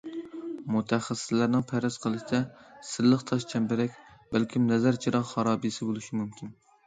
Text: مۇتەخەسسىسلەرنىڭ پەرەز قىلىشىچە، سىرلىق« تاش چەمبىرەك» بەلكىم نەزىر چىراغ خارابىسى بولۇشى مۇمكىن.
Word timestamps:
مۇتەخەسسىسلەرنىڭ 0.75 1.65
پەرەز 1.71 1.97
قىلىشىچە، 2.05 2.39
سىرلىق« 2.91 3.25
تاش 3.31 3.45
چەمبىرەك» 3.53 4.01
بەلكىم 4.33 4.67
نەزىر 4.73 4.97
چىراغ 5.07 5.29
خارابىسى 5.33 5.89
بولۇشى 5.91 6.19
مۇمكىن. 6.23 6.51